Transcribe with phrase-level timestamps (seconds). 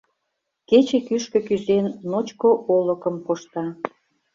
[0.69, 3.65] Кече кӱшкӧ кӱзен, ночко олыкым кошта.